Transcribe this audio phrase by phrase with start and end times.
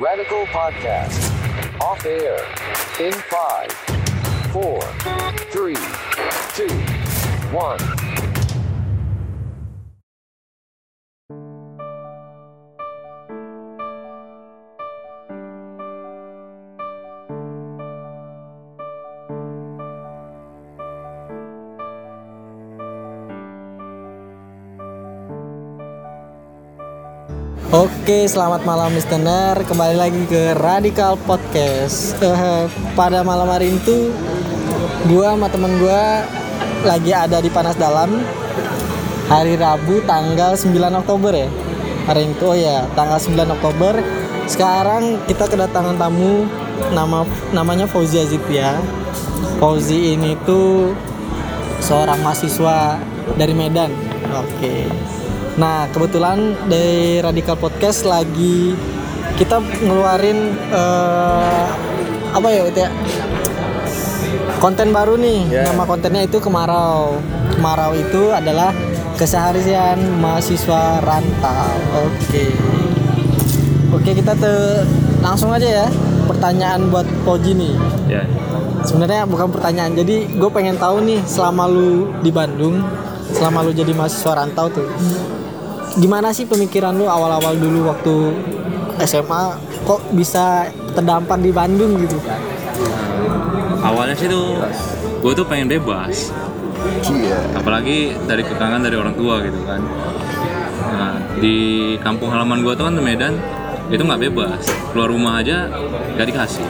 [0.00, 1.80] Radical Podcast.
[1.80, 2.38] Off air.
[3.00, 3.72] In five,
[4.52, 4.80] four,
[5.50, 5.74] three,
[6.54, 6.72] two,
[7.50, 8.27] one.
[27.68, 29.60] Oke, selamat malam listener.
[29.60, 32.16] Kembali lagi ke Radikal Podcast.
[32.96, 34.08] Pada malam hari itu,
[35.04, 36.24] gua sama temen gua
[36.88, 38.24] lagi ada di Panas Dalam.
[39.28, 41.52] Hari Rabu tanggal 9 Oktober ya.
[42.08, 44.00] Hari itu oh ya, tanggal 9 Oktober.
[44.48, 46.48] Sekarang kita kedatangan tamu
[46.96, 48.80] nama namanya Fauzi Azipia.
[49.60, 50.96] Fauzi ini tuh
[51.84, 52.96] seorang mahasiswa
[53.36, 53.92] dari Medan.
[54.32, 54.88] Oke.
[55.56, 58.76] Nah, kebetulan dari Radikal Podcast lagi
[59.38, 61.64] kita ngeluarin eh,
[62.34, 62.90] apa ya, ya?
[64.58, 65.40] Konten baru nih.
[65.48, 65.70] Ya.
[65.70, 67.22] Nama kontennya itu Kemarau.
[67.54, 68.74] Kemarau itu adalah
[69.14, 71.72] keseharian mahasiswa rantau.
[72.10, 72.50] Oke.
[73.94, 74.84] Oke, kita te
[75.22, 75.88] langsung aja ya.
[76.26, 77.74] Pertanyaan buat Poji nih.
[78.10, 78.22] Ya.
[78.82, 79.94] Sebenarnya bukan pertanyaan.
[79.94, 82.82] Jadi gue pengen tahu nih selama lu di Bandung,
[83.34, 84.86] selama lu jadi mahasiswa rantau tuh,
[85.96, 88.14] gimana sih pemikiran lu awal-awal dulu waktu
[89.08, 92.18] SMA kok bisa terdampar di Bandung gitu?
[93.80, 94.58] Awalnya sih tuh
[95.22, 96.34] gue tuh pengen bebas.
[97.08, 97.38] Iya.
[97.58, 99.80] Apalagi dari kekangan dari orang tua gitu kan.
[100.88, 101.56] Nah, di
[102.02, 103.34] kampung halaman gue tuh kan di Medan
[103.88, 104.62] itu nggak bebas.
[104.92, 105.70] Keluar rumah aja
[106.18, 106.66] nggak dikasih.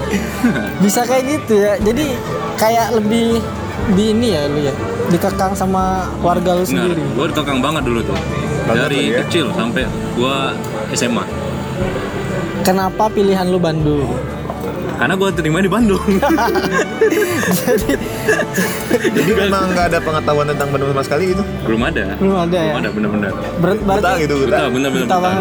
[0.84, 1.74] Bisa kayak gitu ya.
[1.82, 2.14] Jadi
[2.56, 3.42] kayak lebih
[3.90, 4.72] di ini ya lu ya,
[5.08, 5.82] dikekang sama
[6.20, 7.00] warga lu sendiri.
[7.00, 8.16] gue dikekang banget dulu tuh.
[8.64, 9.18] Banget dari ya.
[9.24, 9.82] kecil sampai
[10.14, 10.36] gue
[10.92, 11.24] SMA.
[12.60, 14.14] Kenapa pilihan lu Bandung?
[14.94, 16.04] Karena gue terima di Bandung.
[19.10, 21.42] Jadi memang nggak ada pengetahuan tentang Bandung sama sekali gitu.
[21.64, 22.04] Belum ada.
[22.20, 22.72] Belum ada ya.
[22.76, 23.32] Belum ada bener-bener.
[23.58, 24.68] Ber- Buta gitu, Buta, buta.
[24.68, 25.32] bener-bener buta.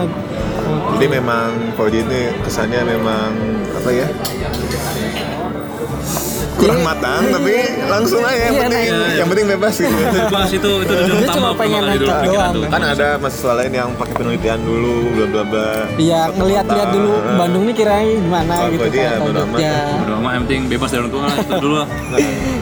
[0.95, 3.29] Jadi memang Fauji ini kesannya memang
[3.73, 4.07] apa ya?
[6.59, 9.09] Kurang matang tapi langsung aja yang Iya, penting iya.
[9.15, 9.95] yang penting bebas gitu.
[9.95, 12.53] Bebas itu itu tujuan utama cuma pengen doang.
[12.67, 15.69] kan ada mahasiswa lain yang pakai penelitian dulu bla bla bla.
[15.95, 16.75] Iya, kota.
[16.91, 19.19] dulu Bandung nih kirain gimana Oh, gitu ya, kan.
[19.23, 19.59] bodo amat.
[19.59, 19.77] Ya.
[19.97, 21.87] Udah amat yang penting bebas dari orang tua lah itu dulu lah.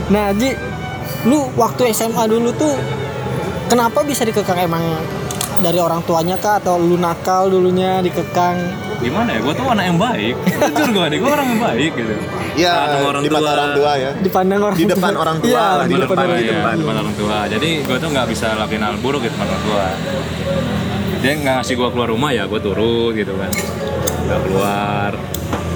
[0.08, 0.50] Nah, Ji,
[1.26, 2.74] lu waktu SMA dulu tuh
[3.66, 4.84] kenapa bisa dikekang emang
[5.58, 8.58] dari orang tuanya kah atau lu nakal dulunya dikekang?
[8.98, 9.40] Gimana ya?
[9.42, 10.36] Gue tuh anak yang baik.
[10.74, 12.14] Jujur gue nih, gue orang yang baik gitu.
[12.58, 12.74] Iya,
[13.06, 13.40] orang di tua.
[13.46, 14.12] orang tua ya.
[14.18, 15.22] Dipandang orang Di depan tua.
[15.22, 16.58] orang tua Iya, lah, di di depan, depan, orang di Iya, tua.
[16.58, 16.74] depan.
[16.74, 17.38] di depan orang tua.
[17.46, 19.86] Jadi gue tuh nggak bisa lakuin hal buruk gitu depan orang tua.
[21.18, 23.52] Dia nggak ngasih gue keluar rumah ya, gue turut gitu kan.
[24.26, 25.12] Nggak keluar.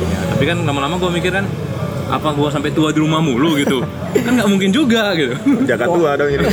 [0.02, 1.46] Ya, tapi kan lama-lama gue mikir kan,
[2.12, 3.80] apa gue sampai tua di rumah mulu gitu?
[4.12, 5.32] kan nggak mungkin juga gitu.
[5.64, 6.44] Jaga tua dong ini.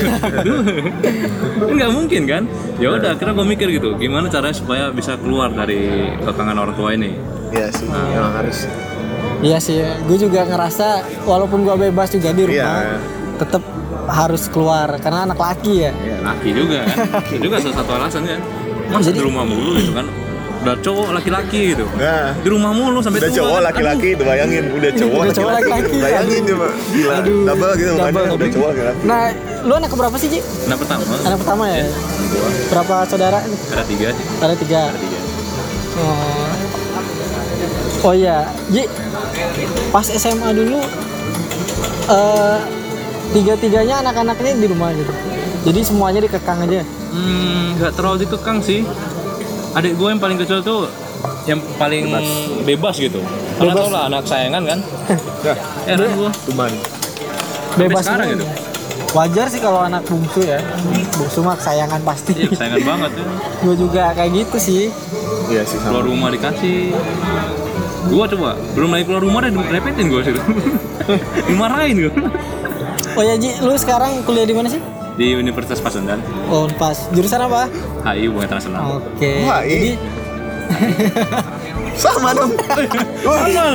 [1.58, 2.42] Kan nggak mungkin kan?
[2.78, 5.90] Ya udah, akhirnya gue mikir gitu, gimana caranya supaya bisa keluar dari
[6.22, 7.18] kekangan orang tua ini?
[7.50, 8.70] Iya sih, memang harus.
[9.38, 10.86] Iya sih, gue juga ngerasa
[11.22, 12.54] walaupun gua bebas juga di rumah,
[12.86, 12.98] Iya.
[13.36, 13.62] tetap
[14.08, 15.92] harus keluar karena anak laki ya.
[15.96, 16.96] Ya, laki juga kan.
[17.34, 18.40] Itu juga salah satu alasan kan.
[18.88, 20.06] Masa Jadi- di rumah mulu gitu kan.
[20.58, 21.86] Udah cowok laki-laki gitu.
[21.94, 23.38] Nah, Di rumah mulu sampai udah tua.
[23.38, 25.98] cowok laki-laki itu bayangin udah cowok Udah cowok laki-laki laki-laki.
[26.02, 28.50] bayangin coba gila Aduh, double gitu double, makanya udah double.
[28.50, 29.22] cowok laki-laki Nah,
[29.60, 30.40] lu anak keberapa sih, Ji?
[30.66, 31.02] Nah pertama.
[31.24, 31.76] Anak pertama ya?
[31.84, 33.38] Gua Berapa saudara?
[33.40, 34.24] ada tiga sih.
[34.38, 34.80] Ada tiga.
[34.84, 35.18] Ada tiga.
[35.98, 36.52] Oh,
[38.04, 38.36] oh iya,
[38.68, 38.86] Ji,
[39.90, 40.78] pas SMA dulu,
[42.08, 42.56] eh
[43.28, 45.10] tiga-tiganya anak-anaknya di rumah gitu.
[45.64, 46.86] Jadi semuanya dikekang aja.
[47.10, 48.86] Hmm, nggak terlalu dikekang sih.
[49.76, 50.88] Adik gue yang paling kecil tuh
[51.48, 52.12] yang paling
[52.62, 53.18] bebas, gitu.
[53.58, 53.82] Karena Bebas.
[53.82, 54.78] tau lah anak sayangan kan.
[55.48, 55.54] ya
[55.88, 56.30] Heran gue.
[56.52, 56.70] cuman
[57.74, 58.46] Bebas sekarang gitu.
[59.16, 60.60] Wajar sih kalau anak bungsu ya.
[61.16, 62.32] Bungsu mah kesayangan pasti.
[62.36, 63.24] Iya, sayangan banget ya.
[63.64, 64.82] Gue juga kayak gitu sih.
[65.48, 66.92] iya sih Keluar sama rumah dikasih.
[68.08, 70.32] Gua coba belum lagi keluar rumah deh repetin gue sih.
[71.48, 72.12] Dimarahin gue.
[73.16, 74.80] Oh ya Ji, lu sekarang kuliah di mana sih?
[75.18, 76.94] Di Universitas Pasundan, Oh, pas.
[77.10, 77.66] Jurusan apa?
[78.06, 79.02] HI Hubungan Internasional.
[79.02, 79.42] Oke.
[79.42, 79.98] Wah, Jadi
[81.98, 82.54] sama dong
[83.26, 83.74] Sama.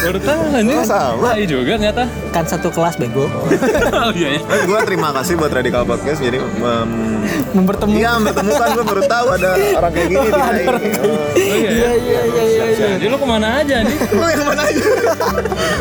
[0.00, 0.76] Baru tahu anjing.
[0.76, 1.28] Oh, sama.
[1.34, 2.04] Iya juga ternyata.
[2.30, 4.40] kan satu kelas bego oh iya ya.
[4.62, 9.50] gue terima kasih buat Radikal Podcast jadi mem- mempertemukan Iya, mempertemukan gue baru tahu ada
[9.74, 10.64] orang kayak gini di HI.
[11.02, 11.10] Oh.
[11.10, 11.70] Oh iya.
[11.70, 12.86] iya iya iya iya iya.
[12.94, 13.96] Jadi lu ke mana aja nih?
[14.10, 14.82] Lu yang mana aja?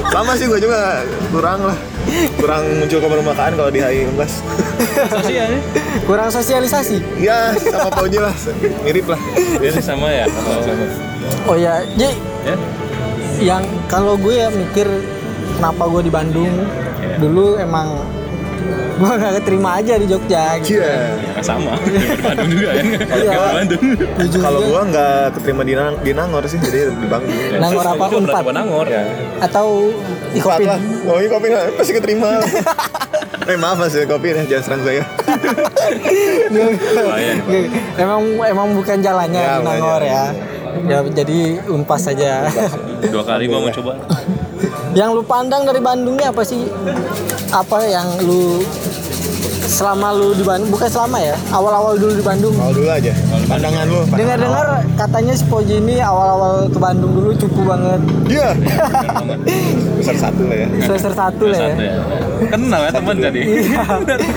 [0.10, 1.78] Sama sih gue juga kurang lah.
[2.36, 5.22] Kurang muncul ke permukaan kalau di HI 14.
[5.22, 5.62] Sosial nih.
[6.04, 8.34] kurang sosialisasi Ya, sama Pauji lah.
[8.82, 9.22] Mirip lah.
[9.56, 10.26] Biasa sama ya.
[10.26, 10.66] Oh,
[11.46, 12.14] oh ya jadi
[12.46, 12.56] ya.
[13.40, 14.88] yang kalau gue ya mikir
[15.56, 16.56] kenapa gue di Bandung
[17.00, 17.16] Iya.
[17.16, 17.88] dulu emang
[19.00, 21.16] gue gak keterima aja di Jogja gitu Iya.
[21.16, 21.80] Ya, sama.
[21.88, 22.84] Di Bandung juga ya.
[23.24, 23.32] Iya.
[23.32, 23.82] Di Bandung.
[24.44, 27.56] Kalau gua nggak keterima di, Nang- di Nangor sih, jadi di Banggi.
[27.56, 28.12] Nangor apa?
[28.12, 28.44] Unpad?
[28.44, 28.92] berapa Nangor?
[28.92, 29.08] Ya.
[29.40, 29.96] atau
[30.36, 30.80] Kopin lah.
[31.08, 31.80] Oh, ini kopi nggak?
[31.80, 32.44] pasti keterima.
[33.50, 35.04] eh maaf mas ya kopi ya, jangan serang saya.
[37.98, 40.24] Emang emang bukan jalannya Ya, di Nangor ya ya
[41.12, 42.48] jadi unpas saja
[43.02, 43.94] Dua kali mau coba.
[44.92, 46.66] yang lu pandang dari Bandung ini apa sih
[47.50, 48.62] apa yang lu
[49.62, 53.14] selama lu di Bandung bukan selama ya awal-awal dulu di Bandung Mau dulu aja.
[53.46, 54.02] Pandangan lu.
[54.10, 58.50] dengar-dengar katanya si Poji ini awal-awal ke Bandung dulu cupu banget Iya.
[60.00, 60.68] Besar satu lah ya.
[60.80, 61.94] semester satu lah ya Satu ya.
[62.42, 63.42] Kenal ya teman jadi.
[63.44, 63.84] iya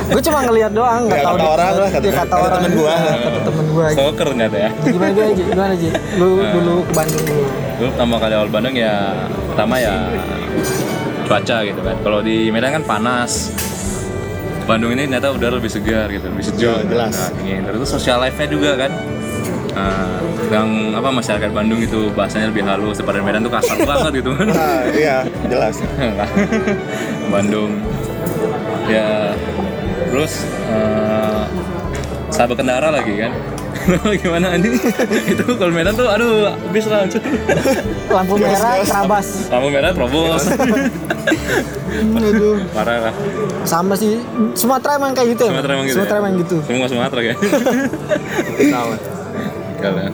[0.09, 2.53] gue cuma ngeliat doang nggak Ya, tahu kata orang lah, kata- dia kata kata orang
[2.59, 2.93] temen gua.
[2.93, 4.71] Iya, kata temen gua Stalker ternyata ya.
[4.83, 8.75] gimana gimana aja gimana aja lu dulu ke Bandung dulu Gue pertama kali awal Bandung
[8.77, 8.95] ya
[9.49, 9.95] pertama ya
[11.23, 11.97] cuaca gitu kan.
[11.99, 13.33] Kalau di Medan kan panas.
[14.63, 16.71] Bandung ini ternyata udara lebih segar gitu, lebih sejuk.
[16.79, 17.15] Ya, jelas.
[17.17, 17.63] Nah, dingin.
[17.65, 18.93] Terus social life-nya juga kan.
[19.73, 20.21] Nah,
[20.53, 24.31] yang apa masyarakat Bandung itu bahasanya lebih halus daripada Medan tuh kasar banget gitu.
[24.37, 24.49] Kan.
[24.53, 25.81] Ah, iya, jelas.
[27.33, 27.81] Bandung.
[28.85, 29.33] Ya
[30.13, 31.43] terus eh,
[32.29, 33.33] sahabat kendara lagi kan?
[34.23, 34.77] Gimana ini?
[35.33, 37.09] Itu kalau Medan tuh aduh habis lah.
[38.13, 40.45] Lampu merah kerabas lampu merah terobos.
[42.13, 42.61] Aduh.
[42.77, 43.15] Parah lah.
[43.65, 44.21] Sama sih
[44.53, 45.51] Sumatera emang kayak gitu ya?
[45.57, 46.21] Sumatera emang gitu Sumatera ya?
[46.21, 46.57] emang gitu.
[46.69, 47.37] Semua Sumatera kan
[48.61, 48.91] Tahu.
[49.83, 50.07] Kalau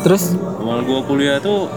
[0.00, 1.70] terus awal gua kuliah tuh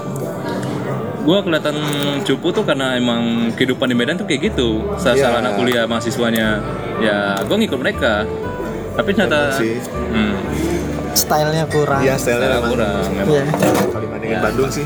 [1.22, 1.78] gua kelihatan
[2.22, 3.22] cupu tuh karena emang
[3.54, 5.38] kehidupan di Medan tuh kayak gitu saat Iya.
[5.38, 6.58] anak kuliah mahasiswanya
[6.98, 8.26] ya gua ngikut mereka
[8.92, 10.34] tapi ternyata hmm,
[11.14, 12.70] stylenya kurang Iya, style saya memang.
[12.70, 13.44] kurang memang Iya.
[13.54, 14.42] Kalau dibandingin Ya.
[14.42, 14.86] Bandung sih.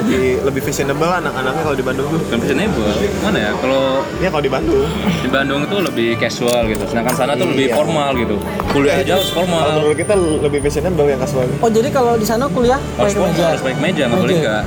[0.00, 2.18] Lebih lebih fashionable anak-anaknya kalau di Bandung tuh.
[2.20, 2.86] bukan fashionable
[3.20, 3.82] mana ya kalau
[4.18, 4.86] Ya kalau di Bandung.
[5.16, 7.74] di Bandung tuh lebih casual gitu sedangkan sana tuh lebih Iya.
[7.74, 8.36] formal gitu
[8.70, 11.44] kuliah aja harus Kalau formal menurut kita lebih fashionable yang casual.
[11.50, 14.36] oh jadi kalau di sana kuliah harus pakai formal meja harus pakai meja nggak boleh
[14.38, 14.62] nggak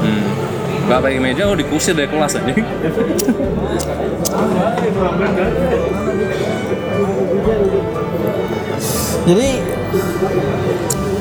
[0.00, 0.22] hmm.
[0.82, 2.52] nggak pakai meja oh dikusir dari kelas aja
[9.22, 9.48] jadi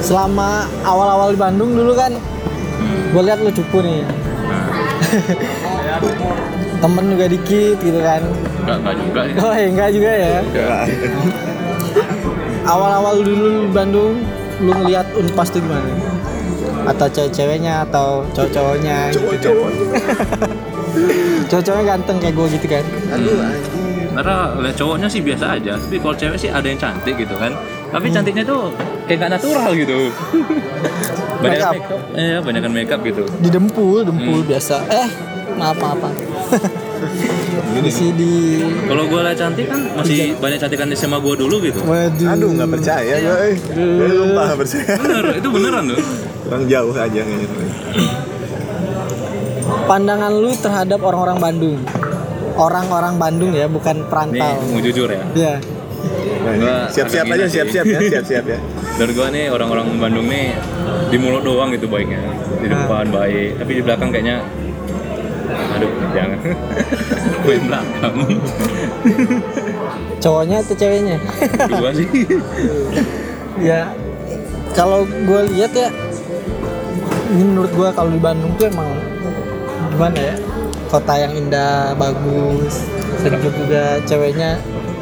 [0.01, 0.49] selama
[0.81, 2.11] awal-awal di Bandung dulu kan
[3.11, 4.01] gue lihat lu cupu nih.
[6.81, 8.21] Temen juga dikit gitu kan.
[8.65, 9.33] Nggak nggak juga ya.
[9.37, 10.39] Oh ya enggak juga ya?
[10.41, 10.83] Enggak.
[12.65, 14.23] awal-awal dulu di Bandung
[14.61, 15.89] lu ngeliat unpas tuh gimana?
[16.85, 19.41] Atau cewek-ceweknya atau cowok-cowoknya gitu kan?
[19.41, 19.71] Cowok-cowok.
[21.49, 22.85] cowok-cowoknya ganteng kayak gue gitu kan?
[23.13, 24.09] Aduh, anjing.
[24.11, 25.73] karena lihat cowoknya sih biasa aja.
[25.77, 27.53] Tapi kalau cewek sih ada yang cantik gitu kan
[27.91, 28.71] tapi cantiknya tuh
[29.05, 29.97] kayak nggak natural gitu.
[31.41, 31.73] Banyak Make up.
[32.13, 33.25] iya banyak make up gitu.
[33.35, 34.77] Di dempul dempul biasa.
[34.87, 35.09] Eh
[35.55, 36.17] maaf maaf maaf.
[37.81, 38.13] Di sini.
[38.13, 38.31] Di
[38.85, 41.81] kalau gue lihat cantik kan masih banyak cantikan di SMA gue dulu gitu.
[41.81, 42.27] Waduh.
[42.29, 43.35] Aduh, nggak percaya gue.
[43.43, 43.55] eh.
[43.73, 44.93] Gue lupa nggak percaya.
[44.95, 45.99] bener itu beneran tuh
[46.45, 47.49] Kurang jauh aja kayaknya.
[49.83, 51.79] pandangan lu terhadap orang-orang Bandung.
[52.53, 55.23] Orang-orang Bandung ya bukan nih perantau mau jujur ya.
[55.33, 55.80] Ya Nah, Gua
[56.91, 58.59] siap-siap agak aja, siap-siap ya, siap-siap ya.
[58.99, 60.53] dari gue nih orang-orang Bandung nih
[61.07, 62.21] di mulut doang gitu baiknya.
[62.57, 62.85] Di Ah.
[62.85, 64.37] depan baik tapi di belakang kayaknya
[65.71, 66.39] aduh jangan.
[67.43, 68.15] Gue yang belakang.
[70.23, 71.17] Cowoknya atau ceweknya?
[71.67, 72.07] Dua sih.
[73.57, 73.89] Ya
[74.71, 75.89] kalau gue lihat ya
[77.29, 78.87] ini menurut gue kalau di Bandung tuh emang
[79.89, 80.35] gimana ya
[80.87, 82.87] kota yang indah bagus
[83.17, 84.59] sejuk juga ceweknya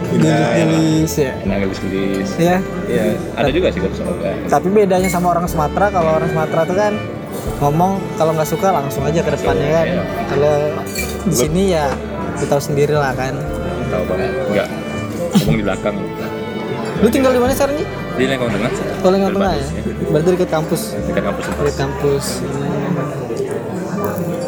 [0.09, 4.33] Indah, gelis ya nah gelis-gelis ya Iya, ada juga sih kalau soalnya.
[4.47, 6.93] tapi bedanya sama orang Sumatera kalau orang Sumatera tuh kan
[7.59, 10.03] ngomong kalau nggak suka langsung aja ke depannya kan Iya.
[10.27, 10.55] kalau
[11.21, 11.85] di sini ya
[12.33, 13.35] kita tahu sendiri lah kan
[13.89, 14.31] Tahu banget.
[14.47, 14.67] Enggak.
[15.35, 15.95] Ngomong di belakang.
[16.99, 18.71] lu tinggal di mana sekarang nih Di Lengkong Tengah.
[18.99, 19.65] Oh, Lengkong Tengah ya
[20.09, 21.43] berarti dekat kampus Dekat kampus.
[21.49, 22.25] dekat kampus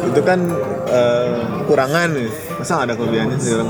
[0.04, 0.40] Itu kan
[1.58, 2.28] kekurangan nih.
[2.54, 3.68] Masa ada kelebihannya sih dalam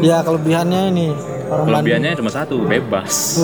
[0.00, 1.08] ya kelebihannya ini
[1.50, 3.42] Orang Kelebihannya cuma satu, bebas.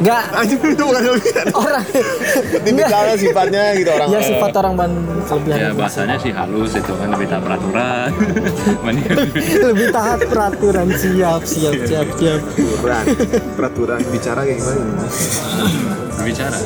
[0.00, 1.46] Enggak Anjing itu bukan kelebihan.
[1.52, 1.84] orang
[2.64, 4.08] Tipikalnya sifatnya gitu orang.
[4.08, 8.08] ya sifat orang Bandung kelebihan Ya bahasanya sih halus itu kan lebih taat peraturan.
[9.68, 13.04] Lebih taat peraturan siap siap siap siap peraturan.
[13.52, 15.04] Peraturan bicara kayak gimana?
[16.24, 16.58] bicara.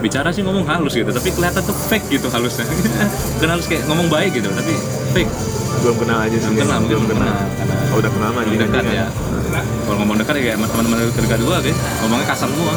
[0.00, 2.66] Bicara sih ngomong halus gitu, tapi kelihatan tuh fake gitu halusnya.
[3.38, 4.74] Bukan halus kayak ngomong baik gitu, tapi
[5.14, 5.32] fake.
[5.80, 6.46] Belum kenal aja sih.
[6.46, 7.34] Belum kenal, mungkin belum kenal.
[7.56, 9.06] Karena Oh, udah kenal mah dekat ya.
[9.50, 12.72] Kalau ngomong dekat ya kayak sama teman-teman dekat gua guys, ngomongnya kasar semua.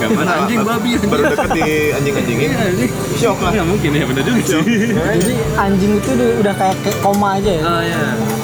[0.00, 0.90] Gak mana anjing babi.
[1.04, 2.48] Baru deket di anjing-anjingin.
[2.48, 2.90] Iya, anjing.
[3.20, 3.52] Shock lah.
[3.52, 6.10] Ya mungkin ya bener juga jadi anjing itu
[6.40, 7.98] udah, kayak, kayak koma aja ya Oh ya.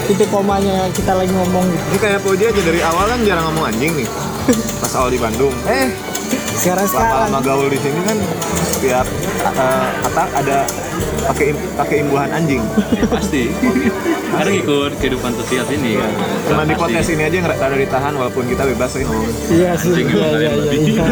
[0.05, 3.65] titik komanya kita lagi ngomong gitu Ini kayak Puji aja dari awal kan jarang ngomong
[3.69, 4.09] anjing nih.
[4.79, 5.55] Pas awal di Bandung.
[5.65, 5.89] Eh,
[6.53, 8.17] sekarang sekarang lama-lama gaul di sini kan
[8.69, 9.07] setiap
[9.43, 10.59] eh, kata ada
[11.25, 12.63] pakai im- pakai imbuhan anjing.
[12.91, 13.43] Ya, pasti.
[14.33, 16.11] Kadang ikut kehidupan sosial sini kan.
[16.45, 19.29] Cuma di podcast ini aja nggak ada ditahan walaupun kita bebas sih ngomong.
[19.49, 20.79] iya sih Anjing iya gimana iya ya, iya babi?
[20.89, 21.05] iya.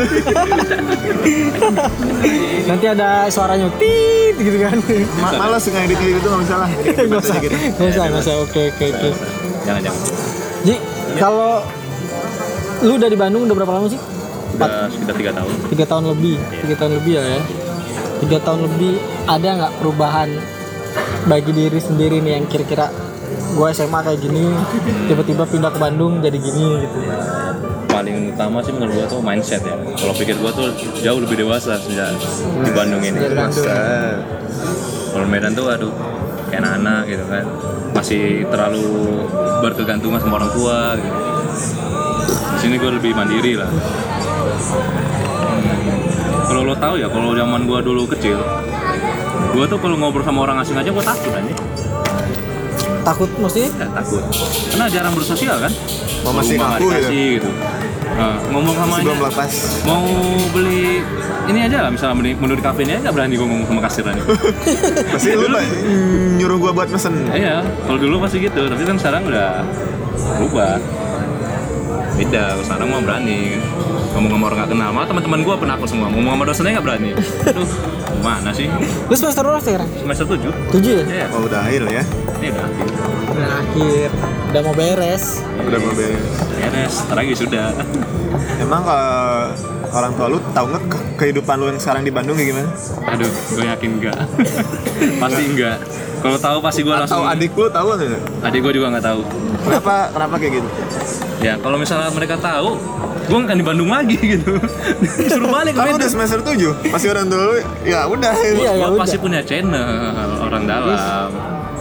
[2.66, 4.76] nanti ada suaranya tit gitu kan
[5.18, 6.70] Ma malas nggak edit gitu nggak bisa lah.
[6.70, 7.56] nggak usah Gitu.
[7.76, 9.08] nggak usah nggak usah oke oke oke
[9.60, 10.02] Jangan jangan.
[10.62, 10.74] Ji
[11.16, 11.52] kalau
[12.80, 14.00] lu udah di Bandung udah berapa lama sih
[14.50, 15.52] Udah sekitar tiga tahun.
[15.68, 17.40] tiga tahun lebih tiga tahun lebih ya ya
[18.20, 20.28] tiga tahun lebih ada nggak perubahan
[21.28, 22.92] bagi diri sendiri nih yang kira-kira
[23.30, 24.44] gue SMA kayak gini
[25.10, 26.98] tiba-tiba pindah ke Bandung jadi gini gitu
[28.00, 29.76] paling utama sih menurut gua tuh mindset ya.
[29.76, 30.72] Kalau pikir gua tuh
[31.04, 32.16] jauh lebih dewasa sejak
[32.64, 33.20] di Bandung ini.
[35.12, 35.92] Kalau Medan tuh aduh
[36.48, 37.44] kayak anak-anak gitu kan.
[37.92, 38.88] Masih terlalu
[39.60, 41.18] berkegantungan sama orang tua gitu.
[42.56, 43.68] Di sini gua lebih mandiri lah.
[46.42, 48.38] Kalau lo tahu ya, kalau zaman gua dulu kecil,
[49.50, 51.54] gua tuh kalau ngobrol sama orang asing aja gua takut aja.
[53.00, 54.22] takut maksudnya Ya, takut.
[54.68, 55.72] Karena jarang bersosial kan.
[56.20, 57.16] Mau masih Rumah ngaku nggak gitu.
[57.38, 57.50] gitu.
[58.10, 59.52] Nah, ngomong sama Sebelum aja, lepas.
[59.82, 60.04] mau
[60.50, 61.00] beli
[61.48, 63.80] ini aja lah misalnya beli menu di kafe ini aja nggak berani gue ngomong sama
[63.80, 64.24] kasirnya nih.
[65.14, 65.64] Pasti lu Pak,
[66.36, 67.14] nyuruh gua buat mesen.
[67.32, 69.64] iya kalau dulu pasti gitu tapi kan sekarang udah
[70.36, 70.76] berubah
[72.20, 72.42] beda.
[72.52, 73.40] Kalau sekarang mah berani.
[74.10, 76.06] Ngomong sama orang nggak kenal malah teman-teman gue penakut semua.
[76.08, 77.10] Ngomong sama dosennya nggak berani.
[77.46, 77.70] Aduh
[78.20, 78.66] mana sih?
[79.06, 80.52] Lu semester berapa sekarang semester tujuh.
[80.70, 81.04] Tujuh ya?
[81.06, 82.02] Iya, Oh udah akhir ya.
[82.36, 82.66] ini udah
[83.30, 84.08] udah akhir
[84.50, 85.24] udah mau beres.
[85.58, 86.26] Udah mau beres.
[86.52, 86.94] beres.
[87.02, 87.66] Ntar lagi sudah.
[88.58, 89.54] Emang kalau
[89.90, 92.70] orang tua lu tahu nggak ke- kehidupan lu yang sekarang di Bandung kayak gimana?
[93.08, 94.14] aduh gue yakin enggak
[95.20, 95.76] pasti enggak
[96.20, 98.22] kalau tahu pasti gue langsung Atau adik lu tahu nggak?
[98.44, 99.20] adik gue juga nggak tahu.
[99.60, 100.68] Kenapa kenapa kayak gitu?
[101.40, 102.76] Ya kalau misalnya mereka tahu
[103.24, 104.58] gue akan di Bandung lagi gitu.
[105.24, 108.32] Suruh balik ke Medan udah semester 7 Masih orang dulu Ya udah.
[108.34, 108.98] Iya, ya udah.
[108.98, 109.86] pasti punya channel
[110.40, 111.30] orang dalam.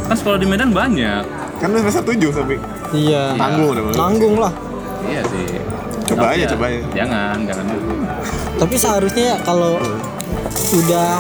[0.06, 1.24] Kan sekolah di Medan banyak.
[1.58, 2.56] Kan lu semester 7 tapi
[2.94, 3.34] iya.
[3.36, 4.54] Tanggung udah tanggung lah.
[5.04, 5.46] Iya sih.
[6.06, 6.80] Coba Tapi aja, ya, coba aja.
[6.96, 7.66] jangan jangan.
[7.70, 7.94] Dulu
[8.60, 9.80] tapi seharusnya ya kalau
[10.70, 11.12] udah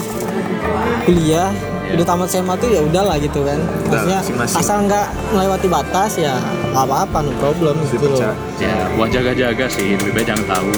[1.05, 1.49] kuliah
[1.89, 3.57] udah tamat SMA tuh ya udahlah gitu kan.
[3.87, 4.57] Maksudnya masing-masing.
[4.59, 6.37] asal nggak melewati batas ya
[6.69, 8.33] nggak apa-apa no problem gitu loh.
[8.61, 10.69] ya buat jaga-jaga sih lebih baik jangan tahu.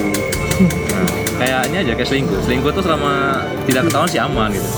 [0.62, 1.08] Nah,
[1.42, 2.40] kayaknya aja kayak selingkuh.
[2.46, 4.70] Selingkuh tuh selama tidak ketahuan sih aman gitu.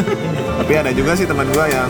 [0.60, 1.88] Tapi ada juga sih teman gua yang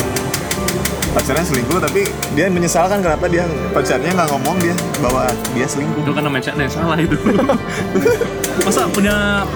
[1.15, 6.03] pacarnya selingkuh tapi dia menyesalkan kenapa dia pacarnya nggak ngomong dia bahwa dia selingkuh.
[6.03, 7.15] itu karena mindsetnya yang salah itu.
[8.67, 9.47] Masa punya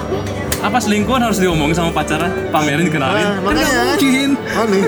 [0.58, 3.64] apa selingkuhan harus diomongin sama pacarnya pamerin dikenalin Nah, Kan makanya.
[3.64, 4.82] nggak mungkin Aneh.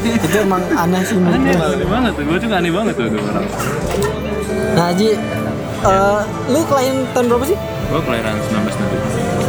[0.00, 3.46] itu emang aneh sih aneh aneh banget tuh gue juga aneh banget tuh, tuh orang
[4.70, 5.08] nah Ji
[5.80, 7.58] eh, lu klien tahun berapa sih?
[7.90, 8.34] Gue kelahiran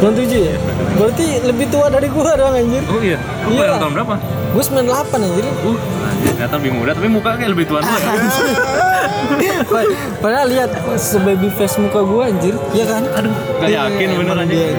[0.00, 0.56] 1997 97 ya
[0.92, 2.82] berarti lebih tua dari gua dong anjir.
[2.84, 3.18] Oh iya.
[3.40, 3.58] Gue Iya.
[3.60, 4.14] kelahiran tahun berapa?
[4.50, 5.44] Gua 98 anjir.
[5.62, 5.70] Uh.
[5.70, 5.78] anjir
[6.24, 8.10] ternyata lebih muda tapi muka kayak lebih tua tua ya
[9.64, 13.02] Pad- Padahal lihat sebaby face muka gua anjir, iya kan?
[13.08, 14.70] aduh gak Iya, yakin bener emang anjir dia.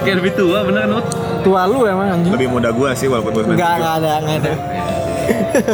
[0.00, 1.04] kayak lebih tua bener kan?
[1.40, 2.30] Tua lu emang anjir.
[2.32, 4.52] Lebih muda gua sih walaupun gua Enggak, enggak ada, enggak ada.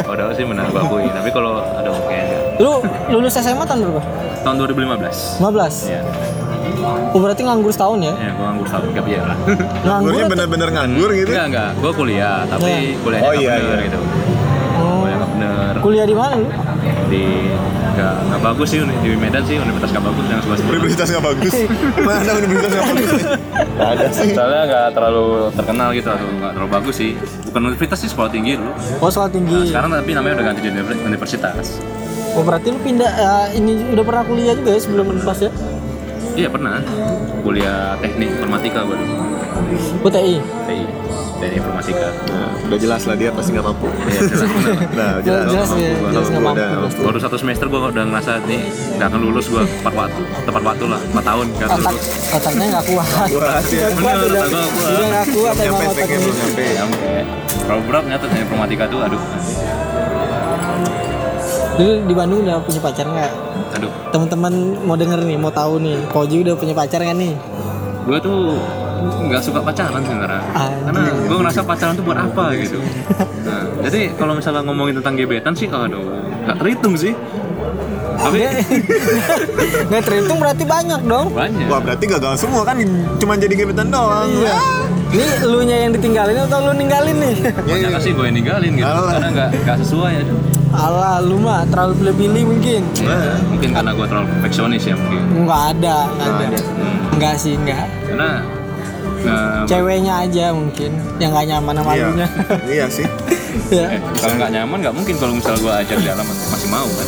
[0.05, 2.71] udah sih benar gue akui tapi kalau ada oke enggak Lu
[3.09, 4.01] lulus SMA tahun berapa?
[4.39, 5.89] tahun 2015 15.
[5.89, 6.01] Iya,
[7.09, 8.13] Oh, berarti nganggur setahun ya?
[8.13, 9.81] ya gue nganggur satu gap year lah Nganggur
[10.13, 11.25] Nganggurnya bener-bener nganggur gitu.
[11.27, 12.79] Enggak, enggak, gue kuliah, tapi Iya.
[13.01, 13.87] kuliahnya Oh, iya, bener iya.
[13.87, 13.99] gitu
[14.77, 16.47] Oh, Kuliah nggak bener kuliah di mana lu?
[17.07, 17.23] Di,
[17.95, 21.53] nggak, nggak bagus sih, di Medan sih, universitas nggak bagus, yang sebelah Universitas nggak bagus.
[22.07, 23.11] Mana universitas nggak bagus?
[23.77, 24.29] Nggak ada sih.
[24.35, 27.11] Soalnya nggak terlalu terkenal gitu, atau nggak terlalu bagus sih
[27.47, 29.59] Bukan universitas sih, sekolah tinggi dulu Oh, sekolah tinggi.
[29.71, 31.65] Sekarang tapi namanya udah ganti jadi universitas
[32.37, 35.49] Oh, berarti lu pindah ya, ini udah pernah kuliah juga ya sebelum lepas ya?
[36.37, 36.85] Iya pernah.
[37.41, 39.13] Kuliah teknik informatika gue dulu.
[40.05, 40.37] UTI
[40.69, 40.85] TI.
[41.37, 42.09] Teknik informatika.
[42.27, 43.87] Nah, udah jelas lah dia pasti nggak mampu.
[44.03, 44.41] Iya jelas.
[44.97, 45.45] Nah, jelas, jelas.
[45.47, 47.01] jelas, ya, Kalau jelas mampu udah- pasti.
[47.03, 48.61] Baru satu semester gue udah ngerasa nih
[48.97, 52.05] nggak akan lulus gue tepat waktu, tepat waktu lah, 4 tahun nggak akan otak lulus.
[52.27, 53.79] otaknya nggak kuat Kuat ya.
[53.79, 54.45] Nggak kuat Bener,
[54.89, 56.65] udah nggak kuat emang otaknya belum nyampe.
[56.73, 57.21] Sampai
[57.67, 59.21] kalau berat teknik informatika tuh aduh,
[61.77, 63.31] dulu di Bandung udah punya pacar nggak
[63.75, 63.91] aduh.
[64.09, 67.33] teman-teman mau denger nih mau tahu nih Koji udah punya pacar nggak nih
[68.01, 68.55] Gue tuh
[68.99, 70.83] nggak suka pacaran sebenarnya, Anjing.
[70.83, 72.79] karena gue ngerasa pacaran tuh buat apa gitu.
[73.43, 76.03] Nah, jadi kalau misalnya ngomongin tentang gebetan sih, aduh,
[76.43, 77.13] nggak terhitung sih.
[78.17, 78.39] Tapi
[79.89, 81.65] nggak terhitung berarti banyak dong banyak.
[81.67, 82.75] Wah berarti gagal semua kan
[83.17, 84.25] cuma jadi gebetan doang.
[84.27, 84.57] iya
[85.07, 87.35] ini lu nya yang ditinggalin atau lu ninggalin nih
[87.69, 89.11] Banyak sih gue yang ninggalin gitu, Alah.
[89.13, 90.33] karena nggak nggak sesuai aja.
[90.67, 92.81] Alah, lu mah terlalu pilih-pilih mungkin.
[92.99, 95.47] Ya, mungkin karena gue terlalu perfeksionis ya mungkin.
[95.47, 96.59] Nggak ada, nggak ada.
[96.59, 97.85] Hmm, Nggak sih, nggak.
[98.03, 98.29] karena
[99.23, 102.27] nah, Ceweknya aja mungkin yang nggak nyaman sama Iya.
[102.75, 103.07] Iya sih.
[103.77, 103.85] ya.
[103.95, 107.07] eh, kalau nggak nyaman nggak mungkin kalau misalnya gue ajak dalam masih mau kan?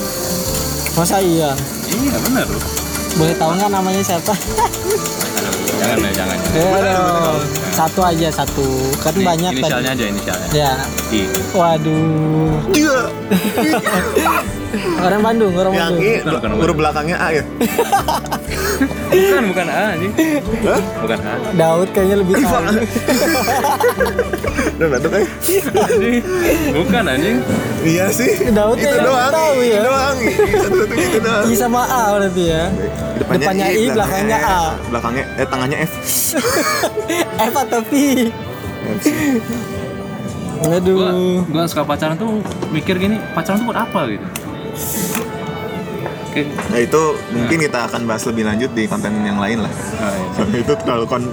[0.96, 1.52] Masa iya?
[1.88, 2.64] Iya benar loh.
[3.16, 4.34] Boleh tahu nggak namanya siapa?
[5.80, 6.38] Jangan ya jangan.
[6.50, 7.38] Ya, aduh.
[7.72, 8.66] Satu aja satu.
[9.00, 10.02] Kan Ini banyak inisialnya tadi.
[10.02, 10.48] aja inisialnya.
[10.50, 10.74] Ya.
[11.14, 11.22] I.
[11.54, 12.58] Waduh.
[12.74, 13.00] Iya.
[15.02, 16.04] Orang Bandung, orang Yang Bandung.
[16.04, 17.44] I Bukan, bukan, huruf belakangnya A ya.
[19.10, 20.14] Bukan bukan A anjing.
[20.64, 20.82] Hah?
[21.02, 21.34] Bukan A.
[21.58, 22.64] Daud kayaknya lebih tahu.
[24.80, 25.28] Udah batuk eh.
[25.74, 26.22] Anjing.
[26.78, 27.38] Bukan anjing.
[27.84, 28.32] Iya sih.
[28.54, 29.32] Daud itu doang.
[29.34, 29.82] tahu ya.
[29.82, 30.18] Itu doang.
[30.20, 31.46] I itu doang.
[31.52, 32.64] I sama A berarti ya.
[33.20, 34.62] Depannya I, belakangnya A.
[34.88, 35.94] Belakangnya eh tangannya F.
[37.52, 37.92] F atau P?
[40.60, 41.48] Gua Aduh.
[41.48, 42.44] gua suka pacaran tuh
[42.76, 44.28] mikir gini, pacaran tuh buat apa gitu.
[46.70, 47.02] Nah itu
[47.34, 49.74] mungkin kita akan bahas lebih lanjut di konten yang lain lah.
[49.74, 50.60] Nah, iya.
[50.64, 51.24] itu terlalu kon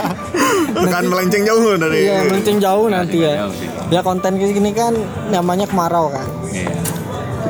[0.88, 3.46] akan melenceng jauh dari Iya, melenceng jauh nanti ya.
[3.92, 4.96] Ya konten gini kan
[5.28, 6.26] namanya kemarau kan.
[6.50, 6.72] Iya.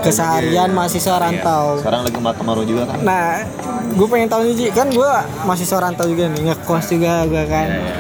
[0.02, 1.80] Keseharian mahasiswa rantau.
[1.80, 2.98] sekarang lagi kemarau juga kan.
[3.00, 3.40] Nah,
[3.88, 5.10] gue pengen tahu nih Ji, kan gue
[5.48, 7.68] mahasiswa rantau juga nih, ngekos juga gue kan.
[7.72, 7.96] Iya, iya.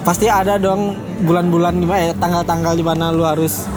[0.00, 0.96] Pasti ada dong
[1.28, 3.68] bulan-bulan eh, tanggal-tanggal di mana lu harus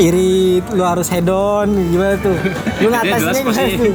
[0.00, 2.36] irit, lu harus hedon, gimana tuh?
[2.80, 3.94] Lu ngatasinnya gimana tuh?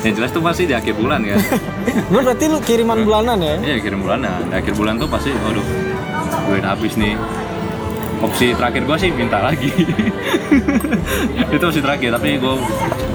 [0.00, 1.36] yang jelas tuh pasti di akhir bulan kan.
[2.12, 3.56] Lu berarti lu kiriman bulanan ya?
[3.60, 4.48] Iya kirim bulanan.
[4.48, 5.60] Di akhir bulan tuh pasti, waduh,
[6.48, 7.20] duit habis nih.
[8.18, 9.68] Opsi terakhir gua sih minta lagi.
[11.54, 12.56] itu opsi terakhir, tapi gua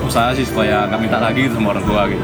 [0.05, 2.23] usaha sih supaya nggak minta lagi gitu sama orang tua gitu.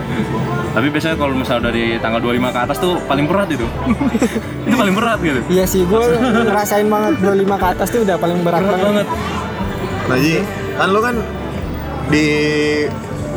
[0.70, 3.66] Tapi biasanya kalau misalnya dari tanggal 25 ke atas tuh paling berat itu.
[4.70, 5.40] itu paling berat gitu.
[5.50, 6.02] Iya sih, gue
[6.46, 8.86] ngerasain banget 25 ke atas tuh udah paling berat, Berat banget.
[8.86, 9.08] banget.
[10.10, 10.42] Nah Ji,
[10.74, 11.16] kan lu kan
[12.10, 12.26] di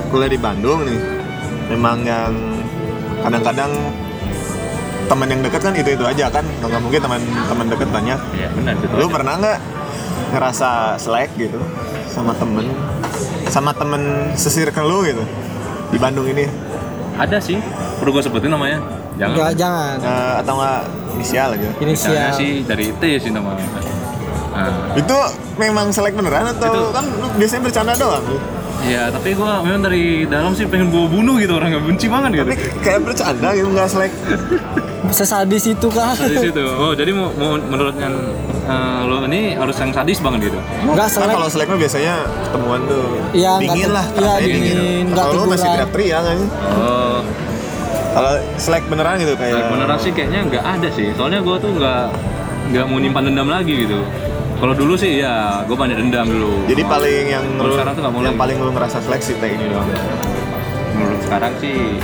[0.09, 1.01] kuliah di Bandung nih.
[1.69, 2.33] Memang yang
[3.23, 3.71] kadang-kadang
[5.05, 8.73] teman yang dekat kan itu itu aja kan nggak mungkin teman-teman dekat banyak Iya benar
[8.77, 8.93] gitu.
[8.95, 9.13] lu aja.
[9.13, 9.59] pernah nggak
[10.33, 11.61] ngerasa selek gitu
[12.07, 12.73] sama temen
[13.47, 15.21] sama temen sesirkel lu gitu
[15.89, 16.49] di Bandung ini
[17.13, 17.61] Ada sih.
[18.01, 18.81] Perlu gua sebutin namanya?
[19.15, 19.33] Jangan.
[19.37, 19.97] Enggak, jangan.
[20.01, 20.81] Eh, atau nggak
[21.13, 22.33] inisial aja Misalnya Inisial.
[22.33, 23.67] sih dari T sih namanya.
[24.53, 25.17] Nah, itu
[25.57, 28.39] memang selek beneran atau Itu- kan lu biasanya bercanda doang lu?
[28.83, 32.31] ya tapi gua memang dari dalam sih pengen gua bunuh gitu orang nggak benci banget
[32.35, 32.45] gitu.
[32.45, 34.13] tapi kayak bercanda gitu nggak selek
[35.11, 36.15] Sesadis itu kan.
[36.15, 36.63] Dari situ.
[36.63, 38.15] Oh, jadi mau, mau menurut yang
[38.63, 40.59] eh, lo ini harus yang sadis banget gitu.
[40.87, 41.35] Enggak kan selek.
[41.35, 42.15] kalau selek mah biasanya
[42.47, 46.39] ketemuan tuh Iya, nggak dingin lah iya, rasanya dingin, nggak kalau lu masih teriak-teriak kan
[46.73, 47.19] Oh,
[48.15, 51.07] kalau selek beneran gitu kayak Selek beneran sih kayaknya nggak ada sih.
[51.13, 52.03] Soalnya gue tuh nggak
[52.73, 53.99] nggak mau nyimpan dendam lagi gitu.
[54.63, 56.63] Kalau dulu sih ya gue banyak dendam dulu.
[56.65, 59.35] jadi paling yang Kalau lu, sekarang tuh nggak mau yang paling lu ngerasa selek si
[59.35, 59.91] teh ini doang
[60.93, 61.99] menurut sekarang sih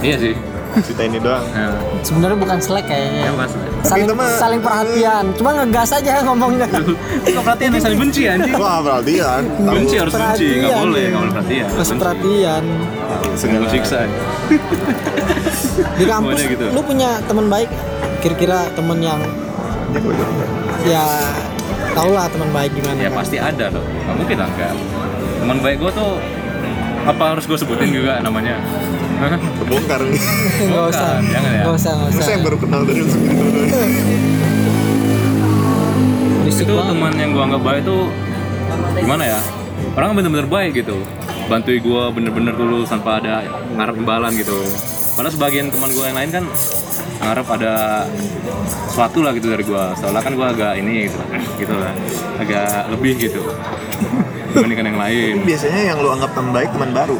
[0.00, 0.32] iya sih.
[0.78, 1.68] si teh ini doang Ya,
[2.00, 3.30] Sebenarnya bukan selek ya kayaknya.
[3.34, 3.52] mas.
[3.80, 5.24] Saling, itu mah- saling perhatian.
[5.34, 6.66] Cuma ngegas aja ngomongnya.
[7.28, 8.54] Kok perhatian yang saling benci anjing?
[8.54, 11.08] wah perhatian Benci harus benci, nggak Perhatian, boleh, iya.
[11.08, 11.66] nggak boleh perhatian.
[11.68, 12.64] harus perhatian.
[13.34, 13.98] segala siksa.
[15.94, 16.64] Di kampus gitu.
[16.70, 17.68] lu punya teman baik?
[18.18, 19.20] Kira-kira teman yang
[20.84, 21.04] ya
[21.98, 23.18] tau lah teman baik gimana Ya kan?
[23.18, 24.72] pasti ada loh, nggak mungkin lah enggak.
[25.38, 26.10] Teman baik gue tuh
[27.04, 28.54] apa harus gue sebutin juga namanya?
[29.18, 29.34] Hah?
[29.34, 30.22] kebongkar nih
[30.70, 31.62] Nggak usah, jangan ya.
[31.66, 32.30] nggak usah, nggak usah.
[32.30, 33.02] Yang baru kenal dari
[36.38, 38.02] Berisik itu teman yang gua anggap baik tuh
[38.94, 39.40] gimana ya
[39.94, 40.96] orang bener-bener baik gitu
[41.46, 44.56] bantuin gua bener-bener dulu tanpa ada ngarep imbalan gitu
[45.18, 46.44] padahal sebagian teman gua yang lain kan
[47.18, 47.74] ngarep ada
[48.86, 51.18] sesuatu lah gitu dari gua soalnya kan gua agak ini gitu
[51.58, 51.90] gitu lah
[52.38, 53.42] agak lebih gitu
[54.54, 57.18] dibandingkan yang lain biasanya yang lu anggap teman baik teman baru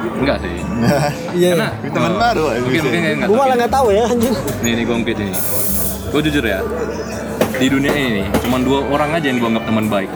[0.00, 0.56] Enggak sih.
[1.36, 1.52] Iya.
[1.52, 3.28] Karena Teman oh, baru, Mungkin mungkin enggak.
[3.28, 3.60] Gue tahu malah sih.
[3.60, 4.34] nggak tahu ya anjing.
[4.64, 5.34] Nih nih gue ungkit ini.
[6.08, 6.58] Gue jujur ya.
[7.60, 10.10] Di dunia ini nih, cuma dua orang aja yang gue anggap teman baik.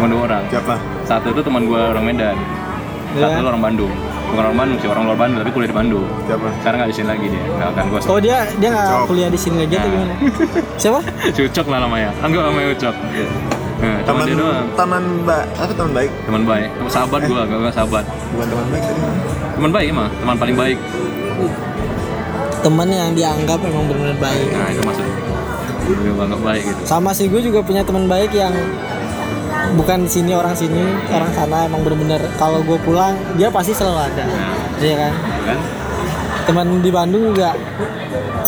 [0.00, 0.42] Cuma dua orang.
[0.48, 0.74] Siapa?
[1.04, 2.36] Satu itu teman gue orang Medan.
[3.12, 3.40] Satu Ya.
[3.44, 3.92] itu orang Bandung.
[4.30, 6.06] Bukan orang Bandung sih, orang luar Bandung tapi kuliah di Bandung.
[6.22, 6.46] Siapa?
[6.62, 7.42] Sekarang nggak di sini lagi dia.
[7.50, 9.92] Nggak akan gue Oh dia dia nggak kuliah di sini lagi atau Nah.
[9.92, 10.14] gimana?
[10.82, 11.00] Siapa?
[11.30, 12.08] Cucok lah namanya.
[12.20, 12.94] Anggap namanya Ucok.
[13.80, 14.66] Nah, Teman dia doang.
[14.76, 15.46] teman baik.
[15.56, 16.10] Apa teman baik?
[16.22, 16.68] Teman baik.
[16.86, 18.04] Sahabat gue, gak gue sahabat.
[18.30, 19.00] Bukan teman baik tadi.
[19.50, 20.78] Teman baik emang, teman paling baik.
[22.60, 24.48] Temen yang dianggap emang benar-benar baik.
[24.52, 25.14] Nah itu maksudnya.
[25.90, 26.80] Gue anggap baik gitu.
[26.84, 28.52] Sama sih gue juga punya teman baik yang
[29.74, 33.98] bukan di sini orang sini orang sana emang bener-bener kalau gue pulang dia pasti selalu
[34.10, 34.24] ada.
[34.26, 35.12] Nah, iya kan?
[36.48, 37.54] Teman di Bandung juga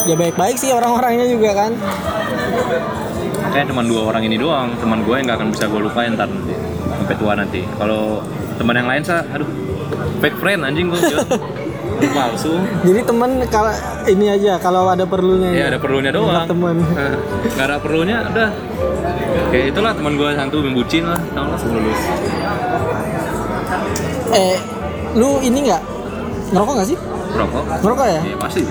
[0.09, 1.73] ya baik-baik sih orang-orangnya juga kan.
[3.53, 6.27] Kayak cuma dua orang ini doang, teman gue yang gak akan bisa gue lupain ntar
[6.27, 6.57] nanti
[6.97, 7.61] sampai tua nanti.
[7.77, 8.25] Kalau
[8.57, 9.49] teman yang lain sah, aduh,
[10.25, 11.01] fake friend anjing gue
[12.09, 12.53] palsu.
[12.83, 13.71] jadi temen kalau
[14.05, 16.33] ini aja kalau ada perlunya Ya ada perlunya doang.
[16.33, 17.15] Nggak temen Eh,
[17.53, 18.49] Gak ada perlunya, udah.
[19.49, 22.01] Kayak itulah teman gue satu membucin lah, tau lah sebelum lulus.
[24.33, 24.57] eh
[25.13, 25.83] lu ini nggak
[26.51, 26.99] ngerokok nggak sih
[27.33, 27.63] Rokok?
[27.81, 28.61] ngerokok ya Iya pasti.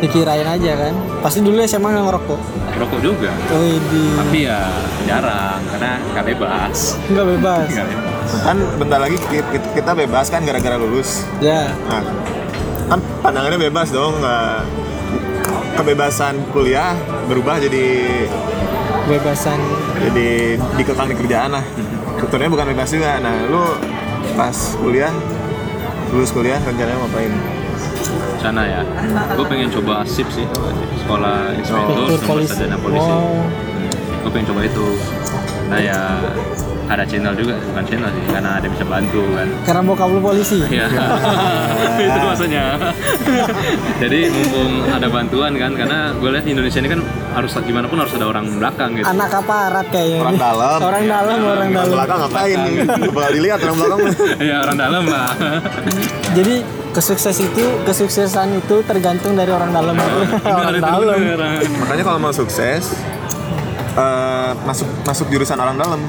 [0.00, 2.40] dikirain aja kan pasti dulu SMA nggak ngerokok
[2.72, 3.30] Rokok juga.
[3.52, 4.58] oh di Tapi ya
[5.04, 6.76] jarang, karena gak bebas.
[7.06, 8.08] nggak bebas Nggak bebas.
[8.40, 11.26] Kan bentar lagi ki- ki- kita bebas kan gara-gara lulus.
[11.38, 12.02] ya Nah,
[12.88, 14.14] kan pandangannya bebas dong.
[14.16, 14.54] nggak
[15.72, 16.92] kebebasan kuliah
[17.24, 17.86] berubah jadi
[19.06, 19.58] bebasan
[19.98, 20.30] jadi
[20.76, 21.64] dikekang di kerjaan lah.
[22.16, 23.16] Sebetulnya bukan bebas juga.
[23.18, 23.62] Nah, lu
[24.32, 25.10] pas kuliah
[26.10, 27.32] lulus kuliah rencananya mau ngapain?
[28.36, 28.80] Sana ya,
[29.30, 30.48] gue pengen coba SIP sih,
[30.98, 32.48] sekolah inspektur Inspektur sama polisi.
[32.50, 33.12] sarjana polisi.
[33.12, 33.44] Oh.
[34.18, 34.86] gue pengen coba itu.
[35.66, 36.00] Nah ya
[36.90, 39.46] ada channel juga, bukan channel sih, karena ada bisa bantu kan.
[39.62, 40.90] karena bokap lu polisi Iya,
[42.04, 42.64] itu maksudnya.
[44.02, 47.00] Jadi mumpung ada bantuan kan, karena gue lihat di Indonesia ini kan
[47.30, 49.06] harus gimana pun harus ada orang belakang gitu.
[49.06, 50.78] anak aparat kayaknya Orang dalam.
[50.80, 52.74] orang dalam orang Orang dalam belakang ngapain nih?
[53.08, 53.98] Bakal dilihat orang belakang.
[54.40, 55.30] ya orang dalam lah.
[56.32, 56.54] jadi
[56.90, 61.18] kesukses itu kesuksesan itu tergantung dari orang dalam orang Bener, itu dalam.
[61.78, 62.98] Makanya kalau mau sukses
[63.92, 66.00] eh, masuk masuk jurusan orang dalam.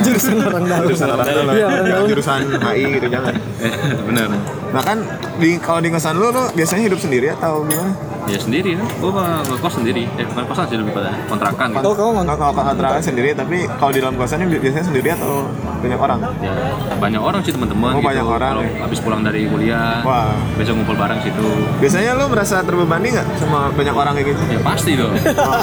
[0.00, 1.52] jurusan orang dalam Jurusan orang dalam.
[1.52, 2.08] Iya, orang Jangan dalam.
[2.08, 3.34] jurusan HI gitu jangan.
[3.58, 3.74] Eh,
[4.04, 4.30] bener.
[4.68, 4.98] Nah kan
[5.36, 7.90] di kalau di kosan lu lu biasanya hidup sendiri atau gimana?
[8.24, 10.04] Ya sendiri kan, gue mah ngekos sendiri.
[10.14, 11.82] Eh bukan kosan sih lebih pada kontrakan gitu.
[11.82, 15.48] oh kamu Nggak kalau kontrakan sendiri tapi kalau di dalam kosannya bi- biasanya sendiri atau
[15.80, 16.18] banyak orang?
[16.38, 16.54] Ya
[16.94, 18.06] banyak orang sih teman-teman Oh, gitu.
[18.06, 18.78] banyak orang, Kalau ya.
[18.78, 20.36] habis pulang dari kuliah, Wah.
[20.54, 21.46] besok ngumpul bareng situ.
[21.78, 24.42] Biasanya lu merasa terbebani nggak sama banyak orang kayak gitu?
[24.46, 25.12] Ya pasti dong.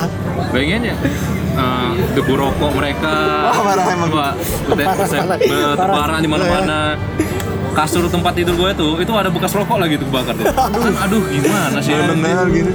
[0.52, 0.92] Bayangin
[1.56, 1.64] ya.
[1.64, 3.16] eh, debu rokok mereka,
[3.46, 4.10] Wah, parah emang.
[4.12, 4.32] Wah,
[4.70, 6.80] bertebaran di mana-mana.
[7.72, 10.48] Kasur tempat tidur gue tuh, itu ada bekas rokok lagi tuh bakar tuh.
[10.48, 11.92] Kan aduh gimana sih?
[11.92, 12.72] Bener gitu.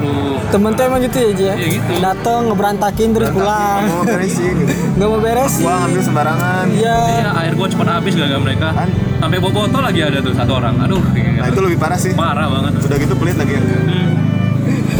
[0.00, 0.36] Aduh.
[0.50, 1.90] temen tuh emang gitu ya Ji ya Iya, gitu.
[2.00, 4.72] dateng ngeberantakin terus pulang Mau beresin gitu.
[4.96, 6.64] nggak mau beresin Gua ngambil sembarangan.
[6.72, 8.68] iya Iya, air gue cepat habis gak mereka.
[8.74, 8.88] Kan?
[9.20, 10.74] Sampai bawa botol lagi ada tuh satu orang.
[10.80, 12.12] Aduh, Nah itu lebih parah sih.
[12.12, 12.72] parah banget.
[12.82, 13.54] Udah gitu pelit lagi.
[13.60, 14.09] Hmm.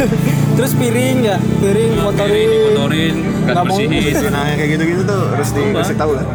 [0.57, 4.31] terus piring ya piring Piring motorin Nggak mau bersihin.
[4.35, 6.27] Nah kayak gitu-gitu tuh harus dikasih tahu kan.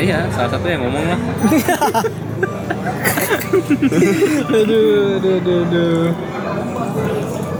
[0.00, 1.20] Iya, salah satu yang ngomong lah.
[4.48, 6.04] aduh, aduh, aduh, aduh.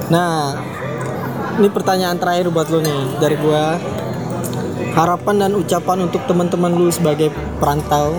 [0.08, 0.56] Nah,
[1.60, 3.76] ini pertanyaan terakhir buat lo nih dari gua.
[4.90, 7.30] Harapan dan ucapan untuk teman-teman lu sebagai
[7.62, 8.16] perantau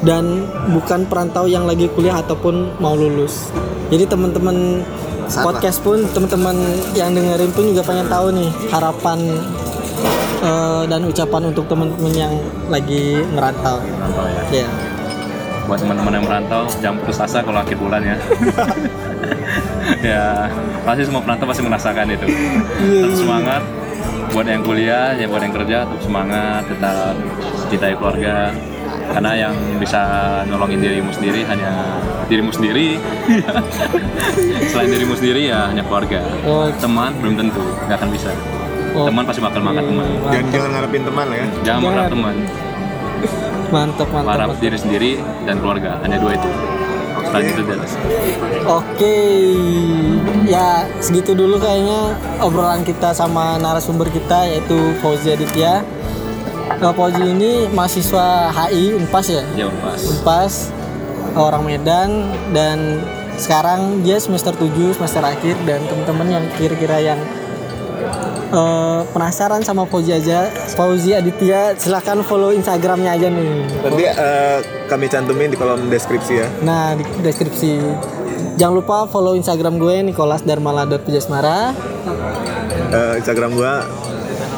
[0.00, 3.50] dan bukan perantau yang lagi kuliah ataupun mau lulus.
[3.90, 4.86] Jadi teman-teman.
[5.38, 6.56] Podcast pun teman-teman
[6.98, 9.18] yang dengerin pun juga pengen tahu nih harapan
[10.42, 12.34] eh, dan ucapan untuk teman-teman yang
[12.66, 13.78] lagi merantau.
[13.78, 14.66] Merantau ya.
[14.66, 14.68] Ya.
[15.70, 18.16] Buat teman-teman yang merantau, jangan putus asa kalau akhir bulan ya.
[20.10, 20.24] ya,
[20.82, 22.26] pasti semua perantau pasti merasakan itu.
[22.26, 23.62] Tetap semangat.
[24.34, 27.14] Buat yang kuliah, ya buat yang kerja, tetap semangat, tetap
[27.70, 28.50] cintai keluarga.
[29.10, 30.00] Karena yang bisa
[30.46, 31.98] nolongin dirimu sendiri hanya
[32.30, 32.96] dirimu sendiri.
[34.70, 36.22] Selain dirimu sendiri ya hanya keluarga.
[36.46, 36.70] Oh.
[36.78, 38.30] Teman belum tentu, nggak akan bisa.
[38.94, 39.06] Oh.
[39.10, 40.06] Teman pasti bakal makan teman.
[40.30, 41.46] Jangan jangan ngarepin teman lah ya.
[41.66, 42.34] Jangan mengharap teman.
[43.70, 44.30] Mantap, mantap.
[44.34, 45.10] Harap diri sendiri
[45.46, 45.98] dan keluarga.
[46.02, 46.50] Hanya dua itu.
[48.66, 49.16] Oke,
[50.50, 55.86] ya segitu dulu kayaknya obrolan kita sama narasumber kita yaitu Fauzi Aditya.
[56.80, 60.00] Nah, Fauzi ini mahasiswa HI Unpas ya, Jauh pas.
[60.00, 60.52] Unpas
[61.36, 63.04] orang Medan dan
[63.36, 67.20] sekarang dia semester 7 semester akhir dan teman-teman yang kira-kira yang
[68.48, 73.68] eh, penasaran sama Fauzi aja, Fauzi Aditya, silahkan follow Instagramnya aja nih.
[73.84, 76.48] Nanti eh, kami cantumin di kolom deskripsi ya.
[76.64, 77.76] Nah di deskripsi.
[78.56, 81.76] Jangan lupa follow Instagram gue Nicholas Darmala Pujasmara.
[82.88, 83.84] Eh, Instagram gua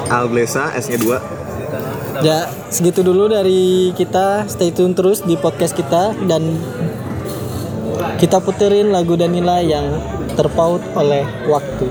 [0.07, 1.42] Alblesa S-nya 2.
[2.21, 4.45] Ya segitu dulu dari kita.
[4.45, 6.61] Stay tune terus di podcast kita dan
[8.21, 9.97] kita puterin lagu Danila yang
[10.37, 11.89] terpaut oleh waktu.